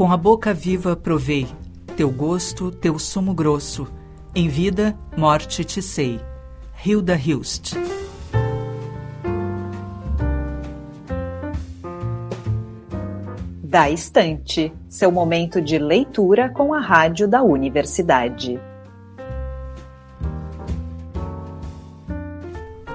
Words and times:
Com 0.00 0.10
a 0.10 0.16
boca 0.16 0.54
viva 0.54 0.96
provei 0.96 1.46
teu 1.94 2.10
gosto, 2.10 2.70
teu 2.70 2.98
sumo 2.98 3.34
grosso. 3.34 3.86
Em 4.34 4.48
vida, 4.48 4.98
morte 5.14 5.62
te 5.62 5.82
sei. 5.82 6.18
Hilda 6.82 7.14
Hilst. 7.14 7.74
Da 13.62 13.90
Estante, 13.90 14.72
seu 14.88 15.12
momento 15.12 15.60
de 15.60 15.78
leitura 15.78 16.48
com 16.48 16.72
a 16.72 16.80
rádio 16.80 17.28
da 17.28 17.42
universidade. 17.42 18.58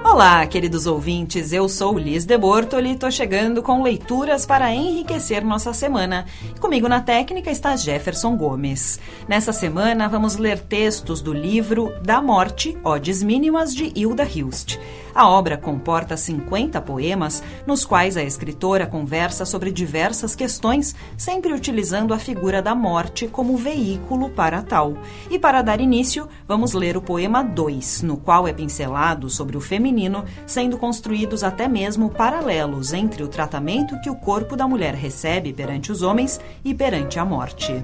Olá, 0.08 0.46
queridos 0.46 0.86
ouvintes, 0.86 1.52
eu 1.52 1.68
sou 1.68 1.98
Liz 1.98 2.24
de 2.24 2.38
Bortoli 2.38 2.90
e 2.90 2.92
estou 2.92 3.10
chegando 3.10 3.60
com 3.60 3.82
leituras 3.82 4.46
para 4.46 4.72
enriquecer 4.72 5.44
nossa 5.44 5.74
semana. 5.74 6.26
Comigo 6.60 6.88
na 6.88 7.00
técnica 7.00 7.50
está 7.50 7.74
Jefferson 7.74 8.36
Gomes. 8.36 9.00
Nessa 9.28 9.52
semana 9.52 10.08
vamos 10.08 10.36
ler 10.36 10.60
textos 10.60 11.20
do 11.20 11.32
livro 11.32 11.92
Da 12.04 12.22
Morte, 12.22 12.78
Odes 12.84 13.20
Mínimas, 13.20 13.74
de 13.74 13.92
Hilda 13.96 14.22
Hilst. 14.22 14.78
A 15.16 15.30
obra 15.30 15.56
comporta 15.56 16.14
50 16.14 16.78
poemas, 16.82 17.42
nos 17.66 17.86
quais 17.86 18.18
a 18.18 18.22
escritora 18.22 18.86
conversa 18.86 19.46
sobre 19.46 19.72
diversas 19.72 20.36
questões, 20.36 20.94
sempre 21.16 21.54
utilizando 21.54 22.12
a 22.12 22.18
figura 22.18 22.60
da 22.60 22.74
morte 22.74 23.26
como 23.26 23.56
veículo 23.56 24.28
para 24.28 24.60
tal. 24.60 24.98
E 25.30 25.38
para 25.38 25.62
dar 25.62 25.80
início, 25.80 26.28
vamos 26.46 26.74
ler 26.74 26.98
o 26.98 27.02
poema 27.02 27.42
2, 27.42 28.02
no 28.02 28.18
qual 28.18 28.46
é 28.46 28.52
pincelado 28.52 29.30
sobre 29.30 29.56
o 29.56 29.60
feminino, 29.96 30.24
sendo 30.46 30.76
construídos 30.76 31.42
até 31.42 31.66
mesmo 31.66 32.10
paralelos 32.10 32.92
entre 32.92 33.22
o 33.22 33.28
tratamento 33.28 33.98
que 34.02 34.10
o 34.10 34.14
corpo 34.14 34.54
da 34.54 34.68
mulher 34.68 34.94
recebe 34.94 35.52
perante 35.52 35.90
os 35.90 36.02
homens 36.02 36.38
e 36.62 36.74
perante 36.74 37.18
a 37.18 37.24
morte. 37.24 37.82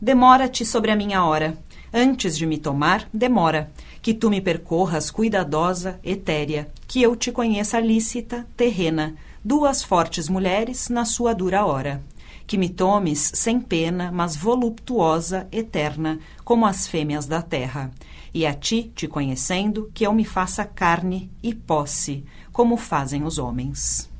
Demora-te 0.00 0.64
sobre 0.64 0.90
a 0.90 0.96
minha 0.96 1.24
hora 1.24 1.56
Antes 1.92 2.36
de 2.36 2.44
me 2.44 2.58
tomar, 2.58 3.08
demora. 3.10 3.70
Que 4.02 4.12
tu 4.12 4.28
me 4.28 4.40
percorras 4.40 5.10
cuidadosa, 5.10 5.98
etérea, 6.04 6.68
que 6.86 7.00
eu 7.00 7.16
te 7.16 7.32
conheça 7.32 7.80
lícita, 7.80 8.46
terrena, 8.56 9.16
duas 9.42 9.82
fortes 9.82 10.28
mulheres 10.28 10.90
na 10.90 11.06
sua 11.06 11.32
dura 11.32 11.64
hora. 11.64 12.02
Que 12.46 12.58
me 12.58 12.68
tomes 12.68 13.32
sem 13.34 13.58
pena, 13.58 14.12
mas 14.12 14.36
voluptuosa, 14.36 15.48
eterna, 15.50 16.18
como 16.44 16.66
as 16.66 16.86
fêmeas 16.86 17.24
da 17.26 17.40
terra. 17.40 17.90
E 18.36 18.44
a 18.44 18.52
ti, 18.52 18.92
te 18.94 19.08
conhecendo, 19.08 19.90
que 19.94 20.04
eu 20.04 20.12
me 20.12 20.22
faça 20.22 20.62
carne 20.62 21.30
e 21.42 21.54
posse, 21.54 22.22
como 22.52 22.76
fazem 22.76 23.24
os 23.24 23.38
homens. 23.38 24.10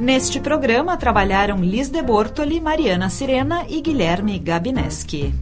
Neste 0.00 0.40
programa 0.40 0.96
trabalharam 0.96 1.58
Liz 1.58 1.90
de 1.90 2.00
Bortoli, 2.00 2.58
Mariana 2.58 3.10
Sirena 3.10 3.66
e 3.68 3.82
Guilherme 3.82 4.38
Gabineski. 4.38 5.34